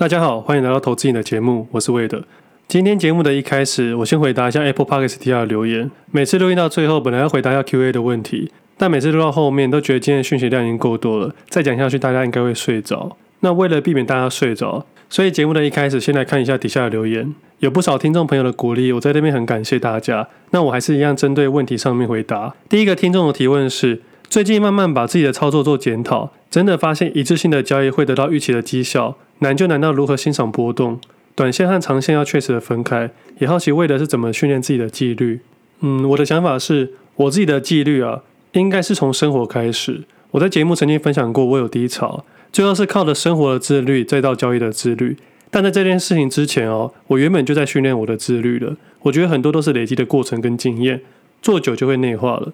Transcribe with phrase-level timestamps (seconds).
[0.00, 2.24] 大家好，欢迎来到投资瘾的节目，我是魏德。
[2.66, 5.90] 今天节目的一开始，我先回答一下 Apple Podcast 底下的留言。
[6.10, 13.14] 每次录音到最后，本来要回答一下 Q&A 的问题，但每次录到后面都觉得今天的讯息量已经够多了，再讲下去大家应该会睡着。
[13.40, 20.26] 那为了避免大家睡着，所以节目的一开始先来看一下底下的留言，有不少听众朋友的鼓励，我在这边很感谢大家。
[20.52, 22.54] 那我还是一样针对问题上面回答。
[22.70, 29.18] 第一个听众的提问是：最近慢慢把自己的操作做检讨，真的发现一致性的交易会得到预期的绩效。
[29.40, 30.98] 难就难到如何欣赏波动，
[31.34, 33.10] 短线和长线要确实的分开。
[33.38, 35.40] 也好奇为的是怎么训练自己的纪律。
[35.80, 40.04] 嗯，我的想法是，我自己的纪律啊，应该是从生活开始。
[40.32, 45.16] 我在节目曾经分享过，我有低潮，最后是靠着生活的自律，再到交易的自律。
[45.50, 48.76] 但在这件事情之前哦，我原本就在训练我的自律了。
[49.00, 51.00] 我觉得很多都是累积的过程跟经验，
[51.40, 52.52] 做久就会内化了。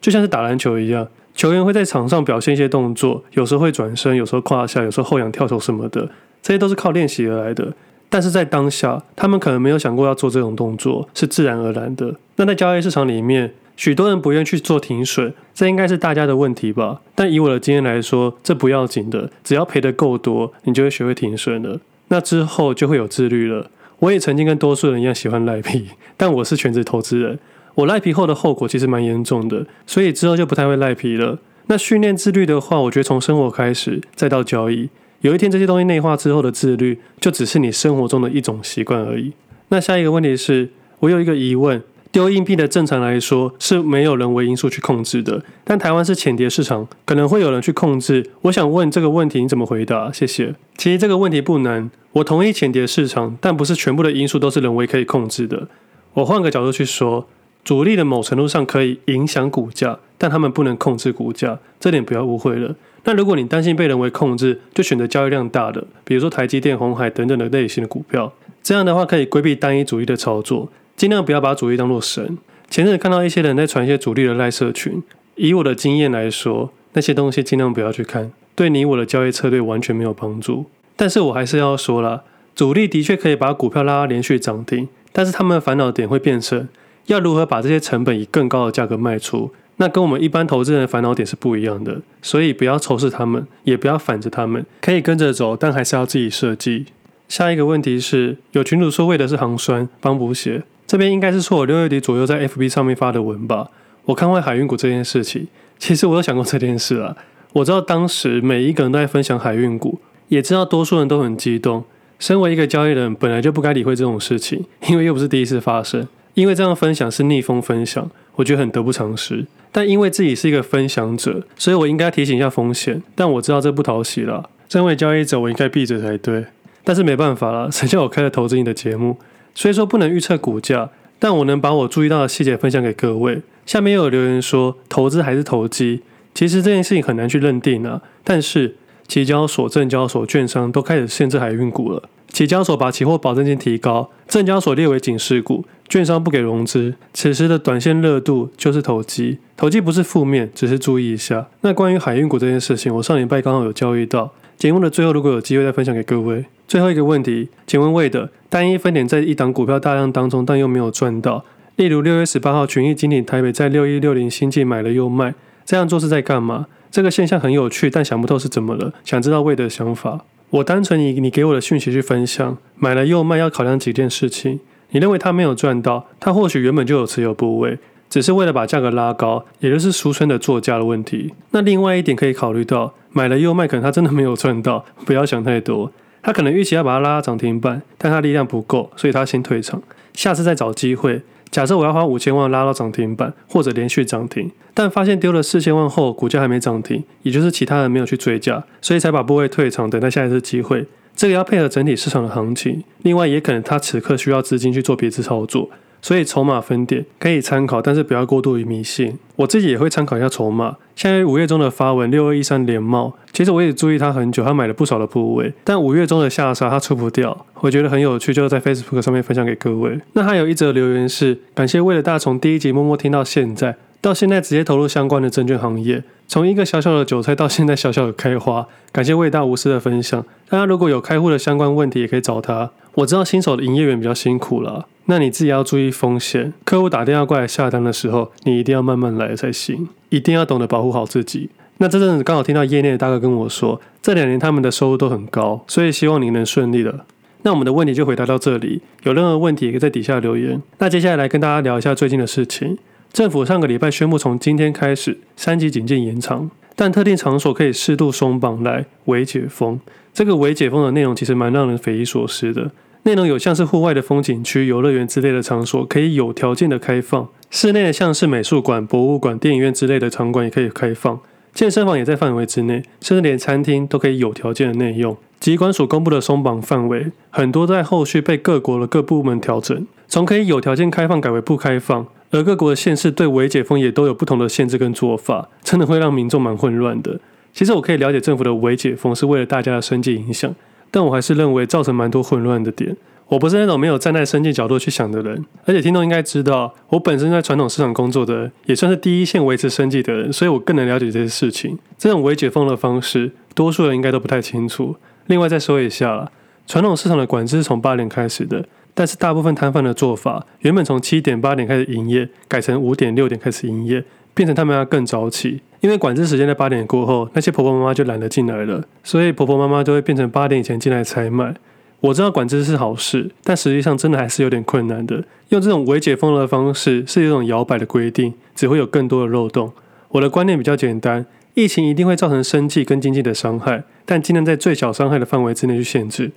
[0.00, 6.10] 就像是打篮球一样，球员会在场上表现一些动作，有时候会转身，有时候胯下，有时候后仰跳投什么的。
[6.46, 7.74] 这些都是靠练习而来的，
[8.08, 12.14] 但是在当下，他们可能没有想过要做这种动作，是自然而然的。
[12.36, 17.00] 那在交易市场里面，许多人不愿去做停损，这应该是大家的问题吧？
[17.16, 21.80] 但以我的经验来说，这不要紧的，只要赔得够多，你就会学会停损了。
[22.06, 23.68] 那之后就会有自律了。
[23.98, 27.40] 我也曾经跟多数人一样喜欢赖皮， 但我是全职投资人，
[27.74, 31.40] 我赖皮后的后果其实蛮严重的，所以之后就不太会赖皮了。
[31.66, 34.88] 那训练自律的话，我觉得从生活开始，再到交易。
[35.20, 39.32] 有一天这些东西内化之后的自律，就只是你生活中的一种习惯而已。
[39.68, 48.30] 那下一个问题是，我有一个疑问：丢硬币的正常来说是没有人为因素去控制的，但台湾是浅碟市场，可能会有人去控制。
[48.42, 50.12] 我想问这个问题你怎么回答？
[50.12, 50.54] 谢谢。
[50.76, 55.68] 其实这个问题不难，我同意浅碟市场，但不是全部的因素都是人为可以控制的。
[56.14, 57.28] 我换个角度去说，
[57.66, 62.76] 主力的某程度上可以影响股价，但他们不能控制股价，这点不要误会了。
[63.02, 68.32] 那如果你担心被人为控制，就选择交易量大的，比如说台积电、鸿海等等的类型的股票。
[68.62, 72.38] 这样的话可以规避单一主义的操作，尽量不要把主力当做神。
[72.70, 75.02] 前阵子看到一些人在传一些主力的赖社群，
[75.34, 80.66] 以我的经验来说，那些东西尽量不要去看，对你我的交易策略完全没有帮助。
[80.94, 82.22] 但是我还是要说了，
[82.54, 86.68] 主力的确可以把股票拉连续涨停，但是他们的烦恼点会变成
[87.06, 89.50] 要如何把这些成本以更高的价格卖出。
[89.78, 96.86] 那跟我们一般投资人的烦恼点是不一样的，所以不要仇视他们，也不要反着他们，可以跟着走，但还是要自己设计。
[97.28, 103.68] 下一个问题是，有群主说为的是航酸帮补血，这边应该是说我六月底左右在 FB 上面发的文吧。
[104.06, 105.46] 我看坏海运股这件事情，
[105.78, 107.16] 其实我有想过这件事啊。
[107.52, 111.84] 我知道当时每一个人都在分享海运股，也知道多数人都很激动。
[112.18, 116.08] 身为一个交易人，本来就不该理会这种事情，因为又不是第一次发生。
[116.36, 119.46] 因为这样分享是逆风分享，我觉得很得不偿失。
[119.72, 123.02] 但因为自己是一个分享者，所以我应该提醒一下风险。
[123.14, 124.50] 但我知道这不讨喜了。
[124.68, 126.44] 身为交易者，我应该闭嘴才对。
[126.84, 129.16] 但是没办法了， 谁叫我开了投资你的节目？
[129.54, 133.40] 虽说不能预测股价，但我能把我注意到的细节分享给各位。
[133.64, 136.02] 下面又有留言说，投资还是投机？
[136.34, 138.02] 其实这件事情很难去认定啊。
[138.22, 138.76] 但是
[139.08, 142.02] 期交所、证交所、券商都开始限制海运股了。
[142.28, 146.94] 期交所把期货保证金提高，证交所列为警示股，券商不给融资。
[147.12, 151.48] 此时的短线热度就是投机，投机不是负面，只是注意一下。
[151.60, 154.32] 那关于海运股这件事情，我上礼拜刚好有交易到。
[154.56, 156.46] 节目的最后，如果有机会再分享给各位。
[156.66, 161.44] 最后一个问题，请问魏的，单一分点在一档股票大量当中，但又没有赚到，
[161.76, 166.66] 例如六月十八号群益金鼎台北在六一六零新进买了又卖，这样做是在干嘛？
[166.90, 170.24] 这个现象很有趣，但想不透是怎么了，想知道魏的想法。
[170.48, 174.60] 我单纯以你给我的讯息去分享，买了又卖要考量几件事情。
[174.96, 181.34] 你认为他没有赚到，他或许原本就有持有部位，只是为了把价格拉高，也就是俗称的作价的问题。
[181.50, 185.92] 那另外一点可以考虑到，买了又卖，可能他真的没有赚到，不要想太多。
[186.22, 189.82] 他可能预期要把它拉到涨停板，但他力量不够，所以他先退场，
[190.14, 191.20] 下次再找机会。
[191.50, 200.86] 假设我要花五千万拉到涨停板，或者连续涨停，但发现丢了四千万后，股价还没涨停，也就是其他人没有去追价，所以才把部位退场，等待下一次机会。
[201.16, 205.70] 这个要配合整体市场的行情，另外也可能他此刻需要资金去做别的操作。
[206.02, 209.18] 所以筹码分点可以参考，但是不要过度于迷信。
[209.34, 210.76] 我自己也会参考一下筹码。
[210.94, 219.98] 现在五月中的发文六二一三连帽，其实我也注意他很久，他买了不少的部位，但五月中的下杀他出不掉，我觉得很有趣，就在 Facebook 上面分享给各位。
[220.12, 230.24] 那还有一则留言是感谢为了大从第一集默默听到现在，到现在直接投入相关的证券行业，从一个小小的韭菜到现在小小的开花，感谢魏大无私的分享。
[230.48, 232.70] 大家如果有开户的相关问题，也可以找他。
[232.94, 234.86] 我知道新手的营业员比较辛苦了。
[235.04, 241.50] 那你自己要注意风险，客户打电话过来下单的时候，你一定要慢慢来才行，一定要懂得保护好自己。
[241.78, 247.04] 那这阵子刚好听到业内的大哥跟我说，这两年他们的收入都很高，所以希望你能顺利了。
[247.42, 250.60] 那我们的问题就回答到这里，有任何问题也可以在底下留言。
[250.78, 252.76] 那接下来来跟大家聊一下最近的事情。
[253.16, 259.80] 政府上个礼拜宣布，从今天开始三级警戒延长，但特定场所可以适度松绑来微解封。
[260.12, 262.70] 这个微解封的内容其实蛮让人匪夷所思的。
[263.04, 271.18] 内容有像是户外的风景区、游乐园之类的场所可以有条件的开放，室内的像是美术馆、博物馆、电影院之类的场馆也可以开放，
[271.54, 275.16] 健身房也在范围之内，甚至连餐厅都可以有条件的内用。
[275.40, 287.20] 疾管署公布的松绑范围，很多在后续被各国的各部门调整，从可以有条件开放改为不开放，而各国的县市对微解封也都有不同的限制跟做法，真的会让民众蛮混乱的。
[287.52, 290.54] 其实我可以了解政府的微解封是为了大家的生计影响。
[290.90, 292.96] 但我还是认为造成蛮多混乱的点。
[293.28, 301.76] 我不是那种没有站在生计角度去想的人，而且听众应该知道，我本身在传统市场工作的，也算是第一线维持生计的人，所以我更能了解这些事情。
[301.98, 304.94] 这种微解封的方式，多数人应该都不太清楚。
[305.26, 306.30] 另外再说一下，
[306.68, 308.64] 传统市场的管制是从八年开始的，
[308.96, 314.02] 但是大部分摊贩的做法，原本从七点八点开始营业，改成五点六点开始营业。
[314.34, 321.54] 变成他们要更早起，因为管制时间在八点过后，那些婆婆妈妈就懒得进来了，所以婆婆妈妈都会变成八点以前进来采买。
[322.00, 325.24] 我知道管制是好事，但实际上真的还是有点困难的。
[325.48, 329.72] 用这种微解封的方式是一种摇摆的规定，只会有更多的漏洞。
[330.10, 336.32] 我的观念比较简单，疫情一定会造成生计跟经济的伤害，但尽量在最小伤害的范围之内去限制，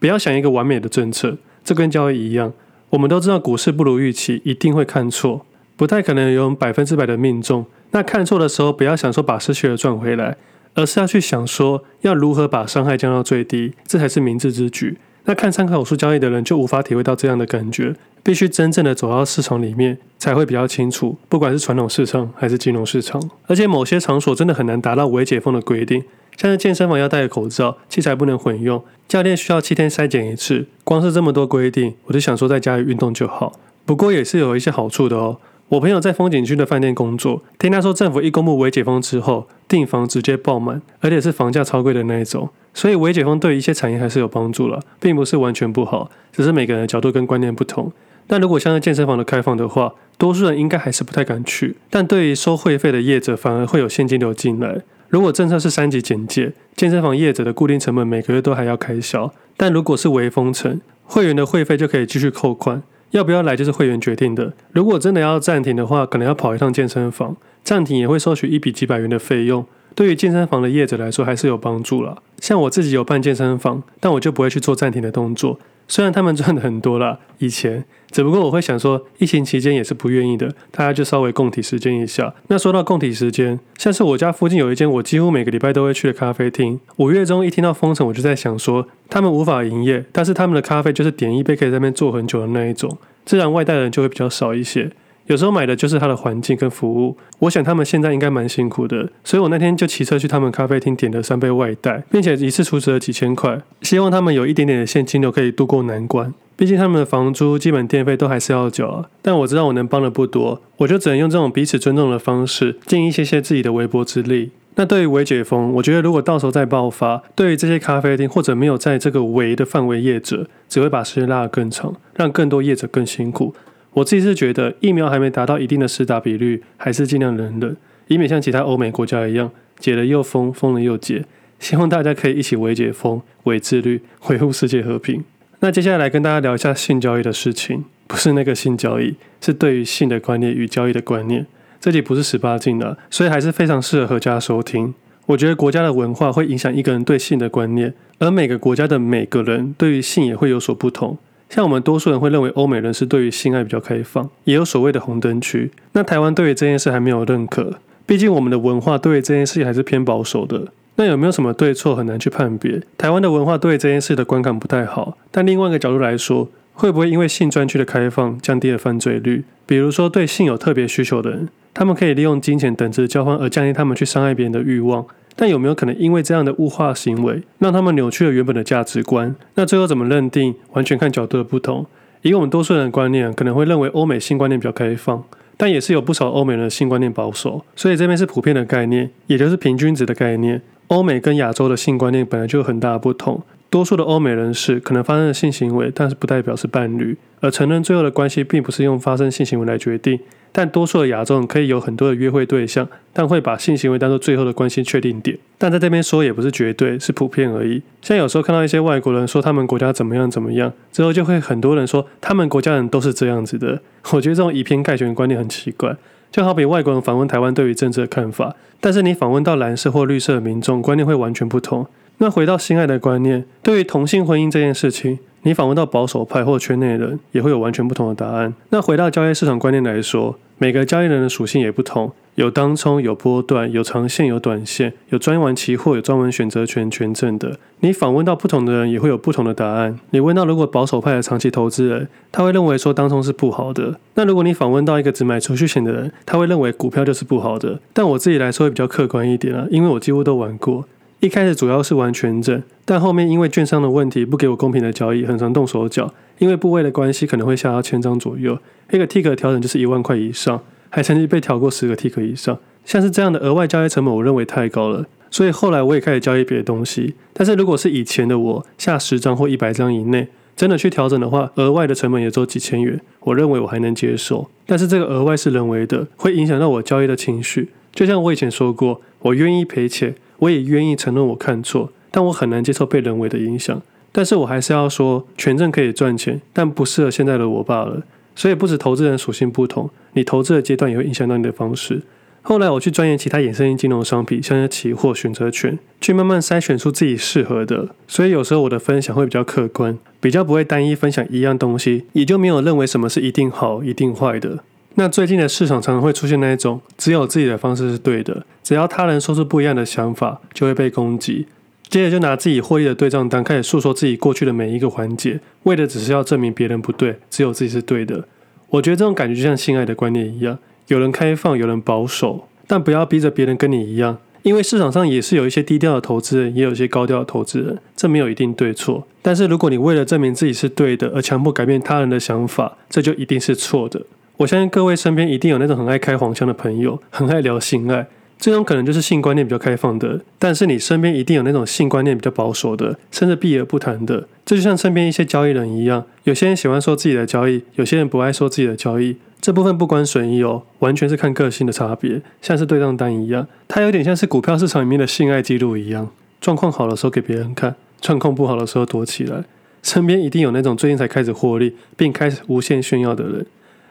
[0.00, 1.36] 不要想一个完美的政策。
[1.64, 2.52] 这跟交易一样，
[2.90, 5.44] 我们都知道股市不如预期，一定会看错。
[5.76, 7.66] 不太可能有百分之百的命中。
[7.90, 10.36] 那看错的时候，不要想说把失去的赚回来，
[10.74, 14.98] 而是要去想说要如何把伤害降到最低，这才是明智之举。
[15.26, 21.16] 那看参考书交易的人就无法体会到这样的感觉，必须真正的走到市场里面才会比较清楚。
[21.28, 26.04] 不管是传统市场还是金融市场，而且某些场所真的很难达到微解封的规定，
[26.36, 30.66] 像是健身房要戴口罩，器材不能混用，教练需要七天筛检一次。
[30.84, 33.52] 光是这么多规定，我就想说在家里运动就好。
[33.86, 35.38] 不过也是有一些好处的哦。
[35.74, 42.48] 我朋友在风景区的饭店工作，听他说，政府一公布微解封之后，订房直接爆满，而且是房价超贵的那一种。
[42.72, 47.90] 所以微解封对一些产业还是有帮助了，并不是完全不好，只是每个人的角度跟观念不同。
[48.28, 51.76] 但如果像是健身房的开放的话，多数人应该还是不太敢去。
[51.90, 54.82] 但对于收会费的业者，反而会有现金流进来。
[55.08, 59.32] 如果政策是三级警戒，健身房业者的固定成本每个月都还要开销。
[59.56, 62.84] 但如果是微封城，会员的会费就可以继续扣款。
[63.10, 64.52] 要不要来就是会员决定的。
[64.72, 69.64] 如果真的要暂停的话，可能要跑一趟健身房，暂停也会收取一笔几百元的费用。
[69.94, 72.20] 对于健身房的业者来说，还是有帮助了。
[72.40, 75.58] 像我自己有办健身房，但我就不会去做暂停的动作。
[75.86, 82.34] 虽然他们赚的很多啦，以前，只不过我会想说，疫情期间也是不愿意的，大家就稍微共体时间一下。
[82.48, 94.90] 那说到共体时间，像是我家附近有一间我几乎每个礼拜都会去的咖啡厅，五月中一听到封城，我就在想说，他们无法营业，但是他们的咖啡就是点一杯可以在那边坐很久的那一种，自然外带的人就会比较少一些。
[95.26, 106.32] 有时候买的就是它的环境跟服务，我想他们现在应该蛮辛苦的，所以我那天就骑车去他们咖啡厅点了三杯外带，并且一次出资了几千块，希望他们有一点点的现金流可以度过难关。
[106.56, 109.06] 毕竟他们的房租、基本电费都还是要缴啊。
[109.20, 114.50] 但我知道我能帮的不多，我就只能用这种彼此尊重的方式，尽一些些自己的微薄之力。
[114.76, 123.54] 那对于微解封，我觉得如果到时候再爆发，对于这些咖啡厅或者没有在这个围的范围业者，只会把时间拉得更长，让更多业者更辛苦。
[123.94, 127.76] 我自己是觉得疫苗还没达到一定的施打比率，还是尽量忍忍，
[128.08, 131.24] 以免像其他欧美国家一样解了又封，封了又解。
[131.60, 135.24] 希望大家可以一起微解封、微自律，维护世界和平。
[135.60, 141.46] 那接下来跟大家聊一下性交易的事情，不是那个性交易，是对于性的观念与交易的观念。
[141.80, 144.92] 这里不是十八禁的，所以还是非常适合合家收听。
[145.26, 151.16] 我觉得国家的文化会影响一个人对性的观念，而每个国家的每个人对于性也会有所不同。
[151.54, 155.70] 像我们多数人会认为欧美人是对于性爱比较开放，也有所谓的红灯区。
[155.92, 160.72] 那台湾对于这件事还没有认可，毕竟我们的文化对于这件事还是偏保守的。
[160.96, 162.82] 那有没有什么对错很难去判别？
[162.98, 165.16] 台湾的文化对于这件事的观感不太好。
[165.30, 169.44] 但另外一个角度来说，会不会因为性专区的开放降低了犯罪率？
[169.64, 175.06] 比如说对性有特别需求的人，他们可以利用金钱等值交换而降低他们去伤害别人的欲望。
[175.36, 179.34] 但有没有可能因为这样的物化行为，让他们扭曲了原本的价值观？
[179.54, 180.54] 那最后怎么认定？
[180.72, 181.86] 完全看角度的不同。
[182.22, 185.22] 以我们多数人的观念，可能会认为欧美性观念比较开放，
[185.56, 187.64] 但也是有不少欧美人的性观念保守。
[187.76, 190.62] 所以这边是普遍的概念，也就是平均值的概念。
[190.86, 193.42] 欧美跟亚洲的性观念本来就有很大的不同。
[193.68, 200.20] 多数的欧美人士可能发生了性行为，但是不代表是伴侣，而承认最后的关系并不是用发生性行为来决定。
[200.56, 205.36] 但多数的亚洲人可以有很多的约会对象，但会把性行为当做最后的关系确定点。
[205.58, 207.82] 但在这边说也不是绝对，是普遍而已。
[208.00, 213.80] 像有时候看到一些外国人说他们国家怎么样怎么样，之后就会很多人说他们国家人都是这样子的。
[214.12, 215.96] 我觉得这种以偏概全的观念很奇怪。
[216.30, 221.86] 就好比外国人访问台湾对于政治的看法，但是你访问到蓝色或绿色的民众，观念会完全不同。
[222.18, 228.54] 那回到心爱的观念，对于同性婚姻这件事情，你访问到保守派或圈内人，也会有完全不同的答案。
[228.70, 237.58] 那回到交易市场观念来说，每个交易人的属性也不同，有当冲、有波段、有长线、有短线，有专玩期货、有专玩选择权、权证的。
[237.80, 240.00] 你访问到不同的人，也会有不同的答案。
[240.10, 244.00] 你问到如果保守派的长期投资人，他会认为说当冲是不好的。
[244.14, 247.78] 那如果你访问到一个只买储蓄险的人，他会认为股票就是不好的。
[247.92, 250.86] 但我自己来说会比较客观一点啊，因为我几乎都玩过。
[251.20, 256.12] 一开始主要是玩权证，但后面因为券商的问题不给我公平的交易，很常动手脚。
[256.38, 258.58] 因为部位的关系，可能会下到千张左右，
[258.90, 262.58] 一个 tick 调整就是一万块以上，还曾经被调过十个 tick 以上。
[262.84, 267.14] 像是这样的额外交易成本，我认为太高了，所以后来我也开始交易别的东西。
[267.32, 274.50] 但是如果是以前的我，下十张或一百张以内，真的去调整的话，额外的成本也只有几千元，我认为我还能接受。
[274.66, 277.70] 但是这个额外是人为的，会影响到我交易的情绪。
[277.94, 280.14] 就像我以前说过，我愿意赔钱。
[280.44, 283.80] 我也愿意承认我看错，但我很难接受被人为的影响。
[284.12, 288.02] 但是我还是要说，权证可以赚钱，但不适合现在的我罢了。
[288.36, 292.02] 所以不止投资人属性不同，你投资的阶段也会影响到你的方式。
[292.42, 297.88] 后来我去钻研其他衍生性金融商品，像是期货、选择权，去慢慢筛选出自己适合的。
[298.06, 304.62] 所以有时候我的分享会比较客观，比较不会单一分享一样东西，也就没有认为什么是一定好、一定坏的。
[304.96, 311.46] 那最近的市场常常会出现那一种，只有自己的方式是对的，只要他人说出不一样的想法，就会被攻击。
[311.88, 318.24] 接着就拿自己获利的对账单开始诉说自己过去的每一个环节，为的只是要证明别人不对，只有自己是对的。
[318.70, 329.06] 我觉得这种感觉就像性爱的观念一样，有人开放，有人保守，但不要逼着别人跟你一样，因为市场上也是有一些低调的投资人，也有一些高调的投资人，这没有一定对错。
[329.22, 334.02] 但是如果你为了证明自己是对的而强迫改变他人的想法，这就一定是错的。
[334.38, 340.20] 我相信各位身边一定有那种很爱开黄腔的朋友，很爱聊性爱，这种可能就是性观念比较开放的。
[340.40, 344.26] 但是你身边一定有那种性观念比较保守的，甚至避而不谈的。
[344.44, 349.16] 这就像身边一些交易人一样，有些人喜欢说自己的交易，有些人不爱说自己的交易。
[349.40, 352.20] 这部分不关损益哦，完全是看个性的差别。
[352.42, 356.10] 像是对账单一样，它有点像是股票市场里面的性爱记录一样，
[356.40, 359.44] 状况好的时候给别人看，状况不好的时候躲起来。
[359.82, 363.46] 身边一定有那种最近才开始获利，并开始无限炫耀的人。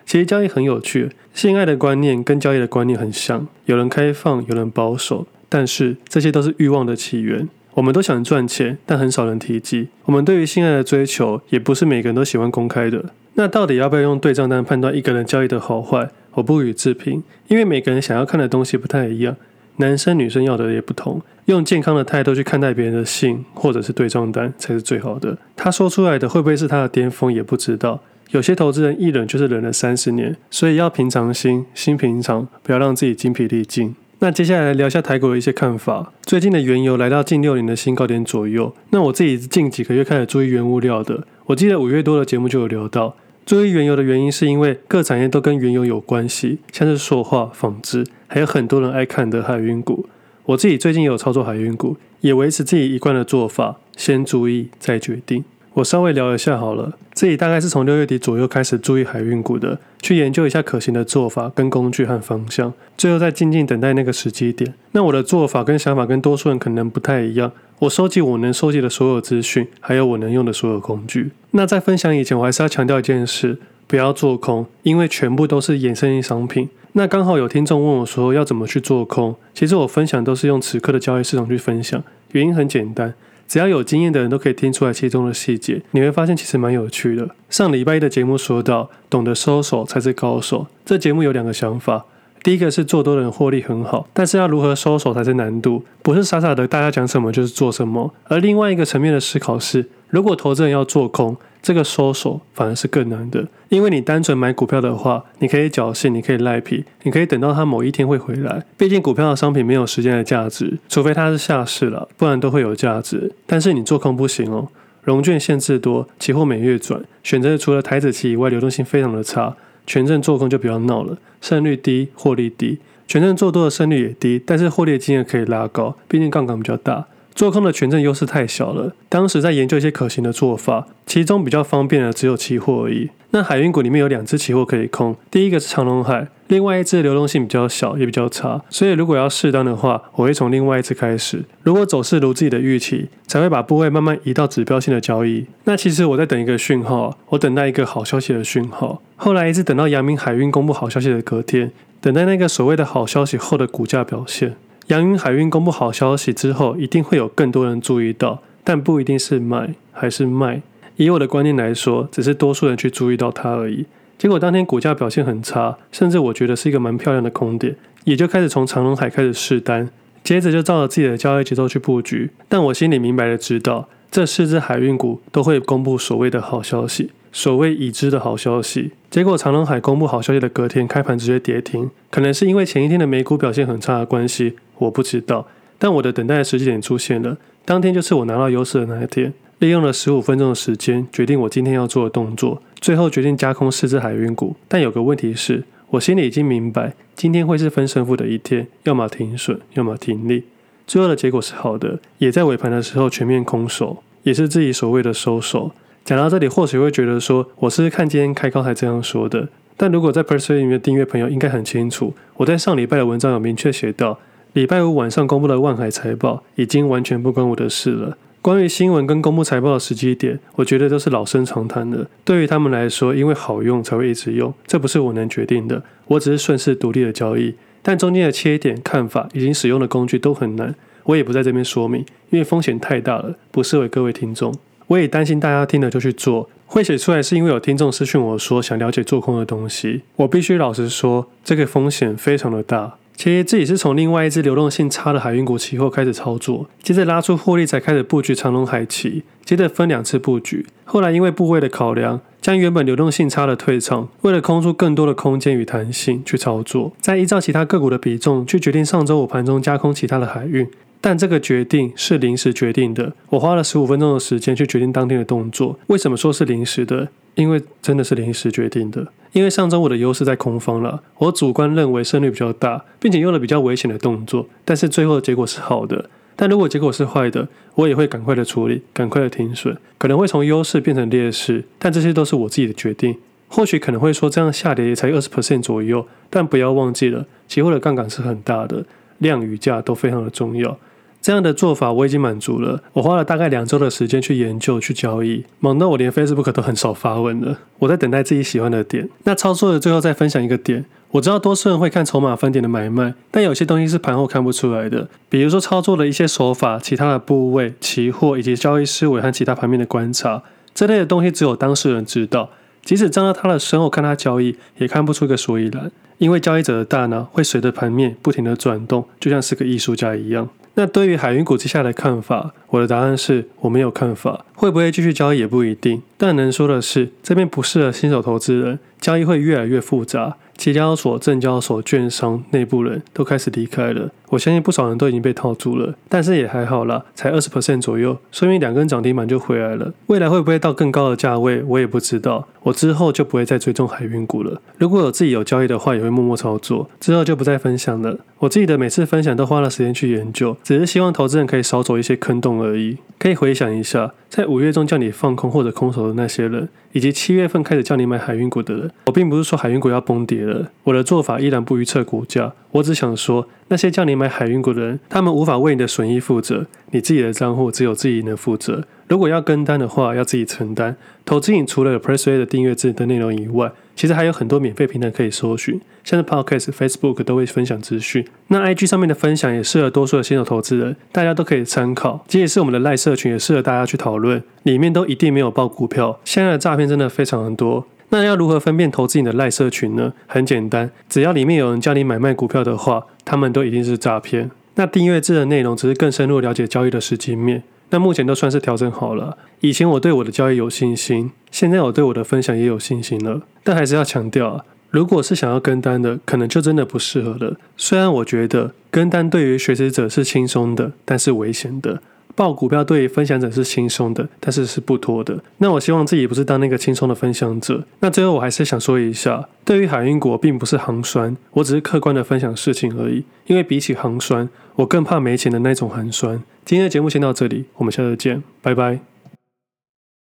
[0.06, 7.48] 其实交易很有趣，性爱的观念跟交易的观念很像，有人开放，有人保守，但是这些都是欲望的起源。
[7.76, 9.88] 我们都想赚钱，但很少人提及。
[10.06, 13.06] 我们对于性爱的追求，也不是每个人都喜欢公开的。
[13.34, 16.10] 那到底要不要用对账单判断一个人交易的好坏？
[16.36, 19.36] 我不予置评，因为每个人想要看的东西不太一样，
[19.78, 21.20] 男生女生要的也不同。
[21.46, 25.36] 用健康的态度去看待别人的性，或者是对账单，才是最好的。
[25.56, 28.00] 他说出来的会不会是他的巅峰，也不知道。
[28.32, 33.96] 有些投资人一忍就是忍了三十年，所以要平常心，心平常，不要让自己精疲力尽。
[34.20, 36.14] 那接下来聊一下台股的一些看法。
[36.24, 38.74] 最近的原油来到近六年的新高点左右。
[38.92, 50.08] 那我自己近几个月开始注意原物料的，我记得五月多的节目就有聊到，注意原油的原因是因为各产业都跟原油有关系，像是塑化、纺织，还有很多人爱看的海运股。
[50.46, 55.44] 我自己最近也有操作海运股，也维持自己一贯的做法，先注意再决定。
[55.76, 64.74] 我稍微聊一下好了，自己大概是从六月底左右开始注意海运股的，去研究一下可行的做法跟工具和方向，最后再静静等待那个时机点。
[64.92, 71.32] 那我的做法跟想法跟多数人可能不太一样，我收集我能收集的所有资讯，还有我能用的所有工具。
[71.52, 76.70] 那在分享以前，我还是要强调一件事，不要做空，因为全部都是衍生性商品。
[76.92, 82.04] 那刚好有听众问我说要怎么去做空，其实我分享都是用此刻的交易市场去分享，
[82.34, 83.16] 原因很简单。
[83.48, 87.30] 只要有经验的人都可以听出来其中的细节，你会发现其实蛮有趣的。
[87.50, 90.68] 上礼拜一的节目说到，懂得收手才是高手。
[90.86, 92.06] 这节目有两个想法，
[92.42, 98.14] 第一个是做多的人获利很好，但是要如何收手才是难度，不是傻傻的大家讲什么就是做什么。
[98.26, 108.66] 而另外一个层面的思考是，如果投资人要做空，这个收手反而是更难的，因为你单纯买股票的话，你可以侥幸，你可以赖皮，你可以等到它某一天会回来。
[108.78, 113.32] 毕竟股票的商品没有时间的价值，除非它是下市了，不然都会有价值。
[113.48, 114.68] 但是你做空不行哦，
[115.04, 119.56] 融券限制多，期货每月转，选择除了台指期以外，流动性非常的差。
[119.88, 122.80] 权证做空就比较闹了，胜率低，获利低。
[123.08, 127.06] 权证做多的胜率也低，但是获利的金额可以拉高，毕竟杠杆比较大。
[127.34, 128.94] 做空的权证优势太小了。
[129.10, 133.10] 当时在研究一些可行的做法，其中比较方便的只有期货而已。
[133.32, 138.62] 那海运股里面有两只期货可以空，第一个是长荣海，另外一只流动性比较小，也比较差。
[138.70, 141.44] 所以如果要适当的话，我会从另外一只开始。
[141.64, 145.48] 如果走势如自己的预期，才会把部位慢慢移到指标性的交易。
[145.64, 149.02] 那其实我在等一个讯号，我等待一个好消息的讯号。
[149.16, 154.56] 后来一直等到阳明海运公布好消息的隔天，等待那个所谓的好消息后的股价表现。
[154.88, 160.62] 阳明海运公布好消息之后，一定会有更多人注意到，但不一定是买还是卖。
[160.98, 163.86] 以我的观念来说，只是多数人去注意到它而已。
[164.18, 169.90] 结果当天股价表现很差，甚至我觉得是一个蛮漂亮的空点，也就开始从长隆海开始试单，
[170.24, 172.30] 接着就照着自己的交易节奏去布局。
[172.48, 178.92] 但我心里明白的知道，这四只海运股都会公布所谓的好消息，所谓已知的好消息。
[179.10, 185.48] 结果长隆海公布好消息的隔天开盘直接跌停，可能是因为前一天的美股表现很差的关系，我不知道。
[185.78, 189.34] 但我的等待时机点出现了，当天就是我拿到优势的那一天。
[189.60, 194.56] 利用了十五分钟的时间，决定我今天要做的动作，最后决定加空四只海运股。
[194.68, 200.44] 但有个问题是，我心里已经明白，今天会是分胜负的一天，要么停损，要么停利。
[200.86, 205.72] 最后的结果是好的，也在尾盘的时候全面空手，也是自己所谓的收手。
[206.04, 209.48] 讲到这里，或许会觉得说，我是看今天开高才这样说的。
[209.78, 214.20] 但如果在 Persuade 里面订阅朋友应该很清楚，我在上礼拜的文章有明确写到，
[214.54, 218.16] 礼拜五晚上公布的万海财报已经完全不关我的事了。
[218.40, 222.08] 关于新闻跟公布财报的时机点，我觉得都是老生常谈的。
[222.24, 225.82] 对于他们来说，因为好用才会一直用，这不是我能决定的。
[226.06, 234.54] 我只是顺势独立的交易，但中间的切点、看法以及使用的工具都很难，我也不在这边说明，因为风险太大了，不适合各位听众。
[234.86, 240.04] 我也担心大家听了就去做，会写出来是因为有听众私讯我说想了解做空的东西。
[240.18, 242.98] 我必须老实说，这个风险非常的大。
[243.16, 250.66] 其实自己是从另外一支流动性差的海运股期货开始操作，接着拉出获利才开始布局长荣海期，接着分两次布局。
[250.84, 260.68] 后来因为部位的考量，将原本流动性差的退场，为了空出更多的空间与弹性去操作，再依照其他个股的比重去决定上周五盘中加空其他的海运。
[261.00, 265.78] 但这个决定是临时决定的，我花了十五分钟的时间去决定当天的动作。
[265.88, 267.10] 为什么说是临时的？
[267.36, 269.08] 因为真的是临时决定的。
[269.32, 276.10] 因为上周我的优势在空方了，我主观认为胜率比较大，并且用了比较危险的动作，但是最后的结果是好的。
[276.36, 281.64] 但如果结果是坏的，我也会赶快的处理，赶快的停损，可能会从优势变成劣势。
[281.80, 283.16] 但这些都是我自己的决定。
[283.48, 288.84] 或许可能会说这样下跌也才二十 percent 左右，但不要忘记了，期货的杠杆是很大的，
[289.20, 290.78] 量与价都非常的重要。
[291.24, 292.84] 这样的做法我已经满足了。
[292.92, 297.58] 我花了大概两周的时间去研究、去交易，忙到我连 Facebook 都很少发文了。
[297.80, 299.10] 我在等待自己喜欢的点。
[299.24, 310.44] 那操作的最后再分享一个点，我知道多数人会看筹码分点的买卖，但有些东西是盘后看不出来的，比如说操作的一些手法、其他的部位、期货以及交易思维和其他盘面的观察，
[310.76, 312.50] 这类的东西只有当事人知道。
[312.84, 320.50] 即使站在他的身后看他交易，也看不出个所以然，因为交易者的大脑会随着盘面不停地转动，就像是个艺术家一样。
[320.76, 326.02] 那对于海运股接下来的看法，我的答案是我没有看法，会不会继续交易也不一定。
[326.18, 330.38] 但能说的是，这边不适合新手投资人，交易会越来越复杂。
[330.58, 339.94] 期交所、证交所、券商内部人都开始离开了，我相信不少人都已经被套住了，但是也还好啦，才二十 percent 左右，说明两根涨停板就回来了。
[340.08, 342.48] 未来会不会到更高的价位，我也不知道。
[342.64, 344.60] 我之后就不会再追踪海运股了。
[344.78, 346.90] 如果有自己有交易的话，也会默默操作。
[347.00, 348.18] 之后就不再分享了。
[348.40, 352.98] 我自己的每次分享都花了时间去研究，只是希望投资人可以少走一些坑洞而已。
[353.20, 362.54] 可以回想一下，在五月中叫你放空或者空手的那些人，以及七月份开始叫你买海运股的人，我并不是说海运股要崩跌了，我的做法依然不预测股价。
[362.74, 368.84] 我只想说，那些叫你买海运股的人，他们无法为你的损益负责，你自己的账户只有自己能负责。
[369.08, 370.96] 如果要跟单的话，要自己承担。
[371.26, 378.26] 投资瘾除了有 Pressway 的订阅制的内容以外，其实还有很多免费平台可以搜寻，像是 Podcast、Facebook 都会分享资讯。
[378.48, 382.26] 那 IG 上面的分享也适合多数的新手投资人，大家都可以参考。
[382.28, 384.42] 即使是我们的赖社群，也适合大家去讨论。
[384.64, 387.86] 里面都一定没有报股票，现在的诈骗真的非常的多。
[388.14, 390.14] 那要如何分辨投资你的赖社群呢？
[390.28, 394.52] 很简单，只要里面有人叫你买卖股票的话，他们都一定是诈骗。
[394.76, 397.64] 那订阅制的内容只是更深入了解交易的实际面。
[397.90, 399.40] 那目前都算是调整好了。
[399.62, 403.42] 以前我对我的交易有信心，现在我对我的分享也有信心了。
[403.64, 407.58] 但还是要强调啊，如果是想要跟单的，可能就真的不适合了。
[407.76, 412.04] 虽然我觉得跟单对于学习者是轻松的，但是危险的。
[412.36, 415.44] 爆股票对分享者是轻松的，但是是不妥的。
[415.58, 417.84] 那我希望自己不是当那个轻松的分享者。
[418.00, 423.24] 那最后我还是想说一下，对于海运股并不是寒酸，我只是客观的分享事情而已。
[423.48, 426.42] 因为比起寒酸，我更怕没钱的那种寒酸。
[426.66, 429.13] 今天的节目先到这里，我们下次见，拜拜。